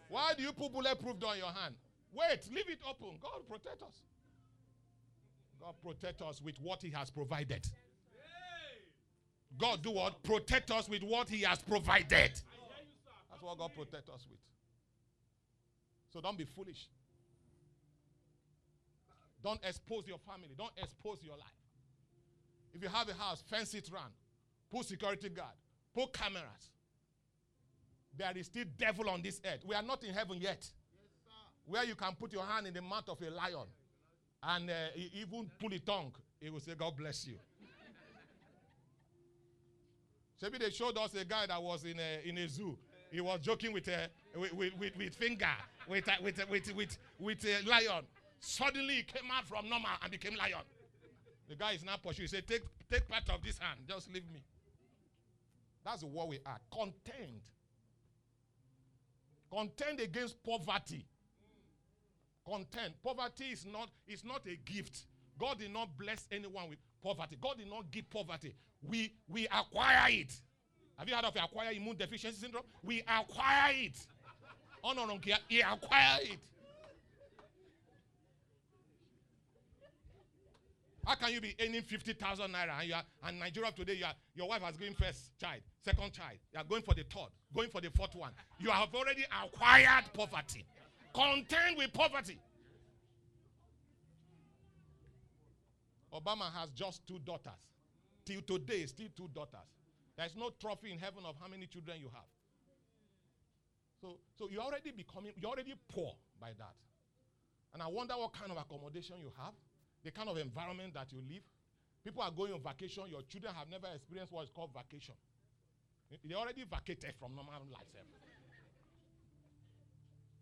[0.07, 1.75] Why do you put bulletproof door in your hand?
[2.13, 3.19] Wait, leave it open.
[3.21, 4.03] God protect us.
[5.59, 7.67] God protect us with what He has provided.
[9.57, 10.21] God do what?
[10.23, 12.31] Protect us with what He has provided.
[13.29, 14.39] That's what God protect us with.
[16.11, 16.87] So don't be foolish.
[19.43, 20.55] Don't expose your family.
[20.57, 21.47] Don't expose your life.
[22.73, 24.11] If you have a house, fence it round.
[24.71, 25.55] Put security guard.
[25.93, 26.71] Put cameras.
[28.17, 29.63] There is still devil on this earth.
[29.65, 30.67] We are not in heaven yet.
[31.65, 33.67] Where you can put your hand in the mouth of a lion
[34.43, 36.13] and uh, even pull a tongue.
[36.39, 37.35] He will say, God bless you.
[40.41, 42.77] Maybe they showed us a guy that was in a, in a zoo.
[43.11, 45.47] He was joking with a with, with, with, with finger
[45.87, 48.03] with a, with, a, with with with a lion.
[48.39, 50.63] Suddenly he came out from normal and became lion.
[51.47, 52.27] The guy is now pursuing.
[52.29, 53.79] He said, "Take take part of this hand.
[53.87, 54.43] Just leave me."
[55.85, 56.57] That's what we are.
[56.71, 57.41] Contend.
[59.51, 61.05] Contend against poverty.
[62.45, 62.95] Contend.
[63.03, 65.05] Poverty is not is not a gift.
[65.39, 67.37] God did not bless anyone with poverty.
[67.41, 68.55] God did not give poverty.
[68.81, 70.33] We we acquire it.
[70.97, 72.63] Have you heard of acquire immune deficiency syndrome?
[72.83, 73.97] We acquire it.
[74.83, 75.19] Oh no, no,
[75.49, 76.39] he acquire it.
[81.05, 84.13] How can you be earning 50,000 naira and you are, and Nigeria today, you are,
[84.35, 87.69] your wife has given first child, second child, you are going for the third, going
[87.69, 88.31] for the fourth one.
[88.57, 90.65] You have already acquired poverty.
[91.13, 92.39] Contend with poverty.
[96.15, 97.67] Obama has just two daughters.
[98.25, 99.67] Till today, still two daughters.
[100.17, 102.29] There's no trophy in heaven of how many children you have.
[104.01, 106.75] So, so you're already becoming, you're already poor by that.
[107.73, 109.53] And I wonder what kind of accommodation you have
[110.05, 111.41] the kind of environment that you live.
[112.03, 113.03] People are going on vacation.
[113.09, 115.15] Your children have never experienced what is called vacation.
[116.23, 117.89] They already vacated from normal life.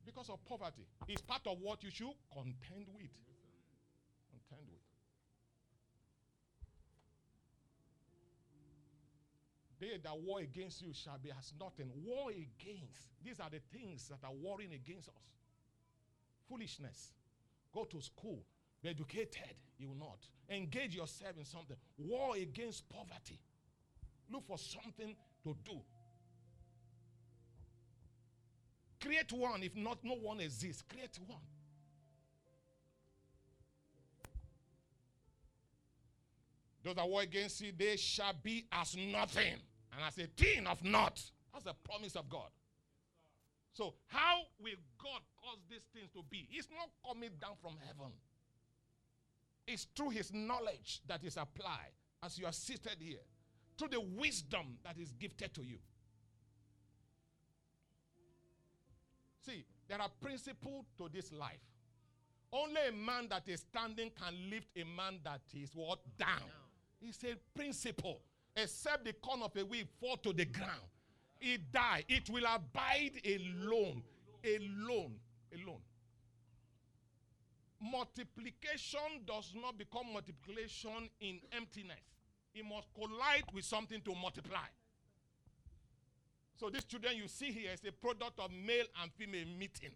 [0.06, 0.86] Because of poverty.
[1.08, 3.08] It's part of what you should contend with.
[9.84, 11.92] They that war against you shall be as nothing.
[12.06, 13.10] War against.
[13.24, 15.24] These are the things that are warring against us.
[16.48, 17.12] Foolishness.
[17.74, 18.40] Go to school.
[18.82, 20.20] Be educated, you will not.
[20.50, 21.76] Engage yourself in something.
[21.98, 23.40] War against poverty.
[24.32, 25.82] Look for something to do.
[29.02, 29.64] Create one.
[29.64, 30.82] If not, no one exists.
[30.90, 31.40] Create one.
[36.86, 39.56] Those that war against you, they shall be as nothing
[39.96, 41.22] and as a thing of naught.
[41.52, 42.50] That's the promise of God.
[43.74, 46.48] So, how will God cause these things to be?
[46.52, 48.12] It's not coming down from heaven.
[49.68, 53.18] It's through his knowledge that is applied as you are seated here,
[53.78, 55.78] through the wisdom that is gifted to you.
[59.46, 61.60] See, there are principles to this life.
[62.52, 66.00] Only a man that is standing can lift a man that is what?
[66.18, 66.52] Down.
[67.02, 68.22] It's a principle.
[68.56, 70.82] Except the corn of a wheat fall to the ground.
[71.42, 72.04] It die.
[72.08, 74.04] It will abide alone.
[74.46, 75.16] Alone.
[75.54, 75.82] Alone
[77.92, 82.00] multiplication does not become multiplication in emptiness.
[82.56, 84.68] It must collide with something to multiply.
[86.56, 89.92] So these children you see here is a product of male and female meeting.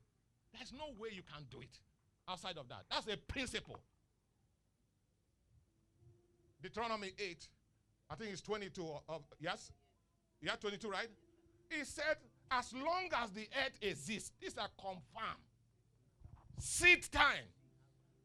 [0.54, 1.80] There's no way you can do it
[2.28, 2.84] outside of that.
[2.90, 3.80] That's a principle.
[6.62, 7.48] Deuteronomy 8,
[8.10, 9.72] I think it's 22 of yes?
[10.42, 11.10] Yeah, 22, right?
[11.70, 12.18] He said,
[12.50, 15.44] as long as the earth exists, these are confirmed.
[16.60, 17.44] Seed time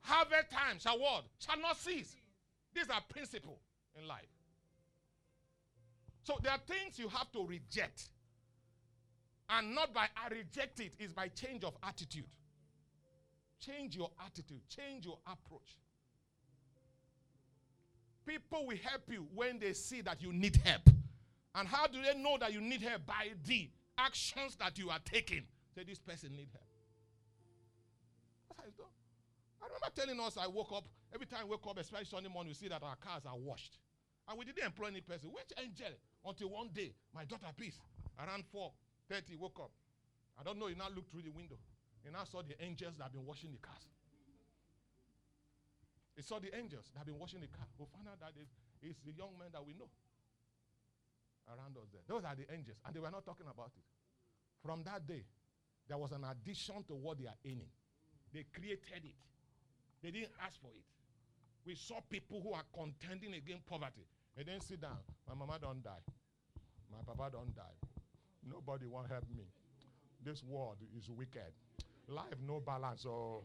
[0.02, 1.24] harvest time shall what?
[1.38, 2.14] Shall not cease.
[2.74, 3.58] These are principle
[4.00, 4.28] in life.
[6.24, 8.10] So there are things you have to reject.
[9.50, 12.24] And not by I reject it, is by change of attitude.
[13.60, 15.76] Change your attitude, change your approach.
[18.26, 20.82] People will help you when they see that you need help.
[21.54, 23.06] And how do they know that you need help?
[23.06, 23.68] By the
[23.98, 25.42] actions that you are taking.
[25.74, 26.66] Say, this person need help.
[28.48, 28.86] That's how it's done.
[29.60, 32.50] I remember telling us I woke up, every time I wake up, especially Sunday morning,
[32.50, 33.78] we see that our cars are washed.
[34.28, 35.30] And we didn't employ any person.
[35.30, 35.92] Which angel?
[36.24, 37.78] Until one day, my daughter, peace,
[38.18, 39.70] around 4.30, woke up.
[40.38, 41.56] I don't know, he now looked through the window.
[42.04, 43.86] He now saw the angels that have been washing the cars.
[46.16, 47.66] He saw the angels that have been washing the car.
[47.78, 48.32] We found out that
[48.82, 49.88] it's the young man that we know
[51.48, 52.02] around us there.
[52.06, 52.76] Those are the angels.
[52.84, 53.84] And they were not talking about it.
[54.62, 55.24] From that day,
[55.88, 57.70] there was an addition to what they are earning.
[58.32, 59.18] They created it.
[60.02, 60.86] They didn't ask for it.
[61.64, 64.06] We saw people who are contending against poverty.
[64.36, 64.98] They didn't sit down.
[65.28, 66.04] My mama don't die.
[66.90, 67.76] My papa don't die.
[68.48, 69.44] Nobody want help me.
[70.24, 71.52] This world is wicked.
[72.08, 73.02] Life no balance.
[73.02, 73.42] So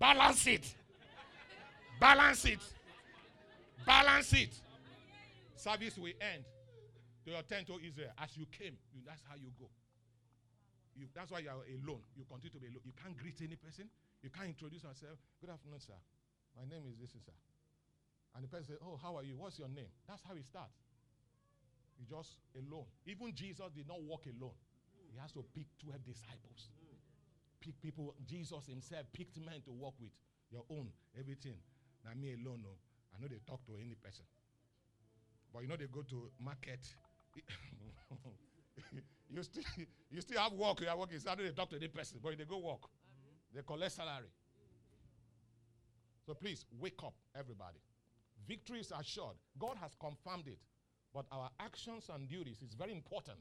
[0.00, 0.74] balance it.
[2.00, 2.58] Balance it.
[3.86, 4.54] Balance it.
[5.54, 6.44] Service will end
[7.24, 8.10] to your tent, to Israel.
[8.16, 8.76] As you came,
[9.06, 9.68] that's how you go.
[10.96, 12.00] You, that's why you are alone.
[12.16, 12.84] You continue to be alone.
[12.84, 13.86] You can't greet any person.
[14.24, 15.20] You can't introduce yourself.
[15.40, 15.96] Good afternoon, sir.
[16.56, 17.36] My name is this, sir.
[18.34, 19.36] And the person says, Oh, how are you?
[19.36, 19.90] What's your name?
[20.08, 20.80] That's how he starts.
[22.00, 22.88] He just alone.
[23.04, 24.56] Even Jesus did not walk alone.
[25.12, 26.72] He has to pick 12 disciples.
[27.60, 28.14] Pick people.
[28.26, 30.10] Jesus himself picked men to walk with.
[30.50, 30.88] Your own,
[31.18, 31.56] everything.
[32.04, 32.70] Now me alone, no.
[33.14, 34.24] I know they talk to any person.
[35.52, 36.80] But you know they go to market.
[39.30, 39.62] you still
[40.10, 40.80] you still have work.
[40.80, 41.18] You are working.
[41.18, 42.82] So they talk to the person, but they go work.
[43.54, 44.30] They collect salary.
[46.26, 47.78] So please wake up, everybody.
[48.46, 49.36] Victory is assured.
[49.58, 50.58] God has confirmed it.
[51.12, 53.38] But our actions and duties is very important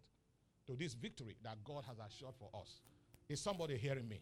[0.65, 2.81] to this victory that God has assured for us.
[3.29, 4.19] Is somebody hearing me?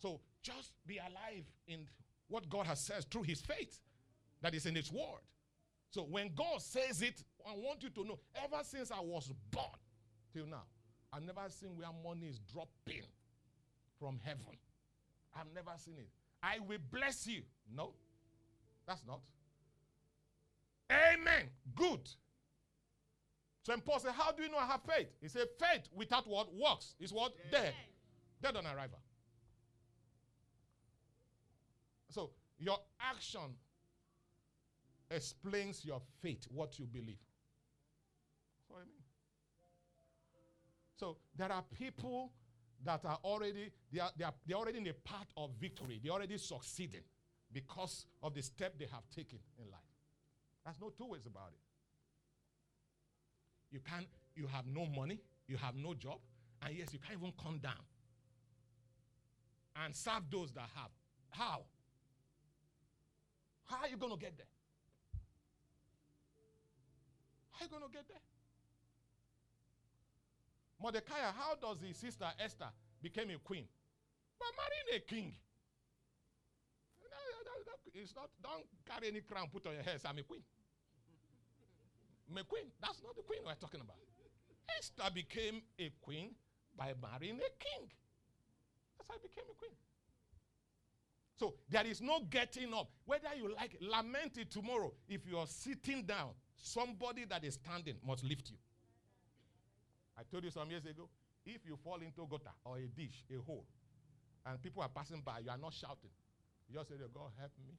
[0.00, 1.86] So just be alive in
[2.28, 3.78] what God has said through his faith
[4.42, 5.22] that is in his word.
[5.90, 9.66] So when God says it, I want you to know, ever since I was born
[10.32, 10.64] till now,
[11.12, 13.06] I've never seen where money is dropping
[14.00, 14.56] from heaven.
[15.36, 16.08] I've never seen it.
[16.42, 17.42] I will bless you.
[17.74, 17.92] No,
[18.86, 19.20] that's not.
[20.90, 21.48] Amen.
[21.74, 22.08] Good.
[23.64, 23.84] St.
[23.84, 25.08] Paul said, How do you know I have faith?
[25.20, 26.52] He said, Faith without what?
[26.52, 26.94] Works.
[26.98, 27.32] Is what?
[27.50, 27.74] Dead.
[28.42, 28.98] Dead on arrival.
[32.10, 33.54] So your action
[35.10, 37.20] explains your faith, what you believe.
[38.58, 39.04] That's what I mean.
[40.96, 42.32] So there are people
[42.84, 46.00] that are already they are, they are they're already in a path of victory.
[46.02, 47.02] They're already succeeding
[47.52, 49.80] because of the step they have taken in life.
[50.64, 51.60] There's no two ways about it.
[53.70, 56.18] You can't, you have no money, you have no job,
[56.62, 57.80] and yes, you can't even come down
[59.76, 60.90] and serve those that have.
[61.30, 61.62] How?
[63.64, 64.46] How are you going to get there?
[67.52, 68.20] How are you going to get there?
[70.80, 72.68] Mordecai, how does his sister Esther
[73.02, 73.66] become a queen?
[74.38, 75.34] By marrying a king.
[77.94, 80.42] It's not, don't carry any crown, put on your head, I'm a queen.
[82.30, 82.64] I'm a queen.
[82.80, 83.96] That's not the queen we're talking about.
[84.78, 86.30] Esther became a queen
[86.76, 87.90] by marrying a king.
[89.02, 89.74] That's how I became a queen.
[91.36, 92.90] So there is no getting up.
[93.04, 94.92] Whether you like, lament it tomorrow.
[95.08, 98.56] If you are sitting down, somebody that is standing must lift you.
[100.16, 101.08] I told you some years ago,
[101.44, 103.64] if you fall into a gutter or a dish, a hole,
[104.46, 106.10] and people are passing by, you are not shouting.
[106.68, 107.74] You just say, God help me.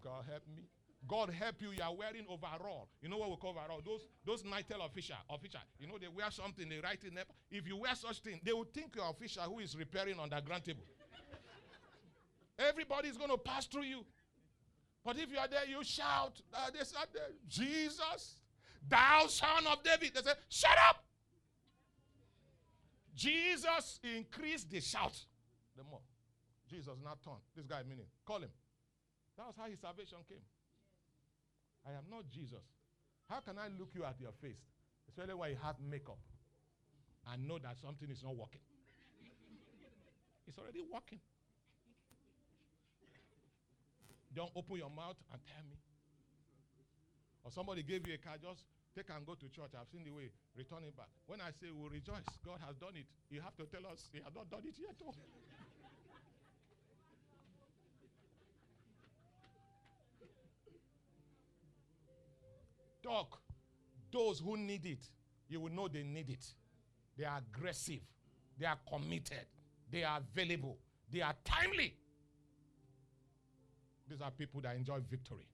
[0.00, 0.62] God help me.
[1.08, 1.70] God help you.
[1.70, 2.88] You are wearing overall.
[3.02, 3.80] You know what we call overall?
[3.84, 5.60] Those those NITEL official official.
[5.78, 6.68] You know they wear something.
[6.68, 7.24] They write in there.
[7.50, 10.84] If you wear such thing, they will think you're official who is repairing underground table.
[12.58, 14.04] Everybody is going to pass through you.
[15.04, 16.40] But if you are there, you shout.
[16.52, 17.08] Uh, they said,
[17.48, 18.36] Jesus,
[18.86, 20.12] thou son of David.
[20.14, 21.02] They said, shut up.
[23.14, 25.18] Jesus increased the shout
[25.76, 26.00] the more.
[26.68, 27.42] Jesus not turned.
[27.56, 28.06] This guy meaning.
[28.24, 28.50] Call him.
[29.36, 30.38] That was how his salvation came.
[31.86, 32.64] I am not Jesus.
[33.28, 34.60] How can I look you at your face,
[35.08, 36.18] especially when you have makeup,
[37.30, 38.60] and know that something is not working?
[40.46, 41.20] it's already working.
[44.34, 45.78] Don't open your mouth and tell me.
[47.42, 49.74] Or somebody gave you a car, just take and go to church.
[49.78, 51.10] I've seen the way, return it back.
[51.26, 53.06] When I say we will rejoice, God has done it.
[53.30, 54.98] You have to tell us He has not done it yet.
[55.06, 55.14] Oh.
[63.02, 63.40] Talk.
[64.12, 65.04] Those who need it,
[65.48, 66.44] you will know they need it.
[67.16, 68.00] They are aggressive.
[68.58, 69.46] They are committed.
[69.90, 70.78] They are available.
[71.10, 71.94] They are timely.
[74.08, 75.46] These are people that enjoy victory.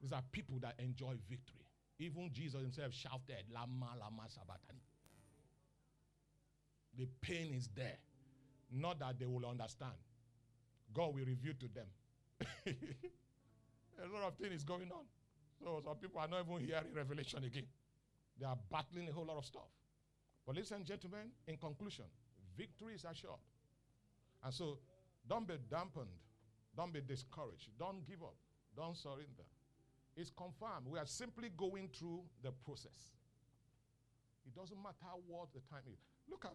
[0.00, 1.66] These are people that enjoy victory.
[1.98, 4.82] Even Jesus himself shouted, Lama, Lama, Sabatani.
[6.96, 7.98] The pain is there.
[8.72, 9.94] Not that they will understand.
[10.94, 11.86] God will reveal to them.
[12.66, 15.04] a lot of things is going on.
[15.62, 17.66] So some people are not even hearing revelation again.
[18.38, 19.68] They are battling a whole lot of stuff.
[20.46, 22.04] But ladies and gentlemen, in conclusion,
[22.56, 23.42] victory is assured.
[24.44, 24.78] And so
[25.28, 26.08] don't be dampened.
[26.76, 27.70] Don't be discouraged.
[27.78, 28.36] Don't give up.
[28.76, 29.44] Don't surrender.
[30.16, 30.86] It's confirmed.
[30.86, 33.14] We are simply going through the process.
[34.46, 35.98] It doesn't matter what the time is.
[36.30, 36.54] Look at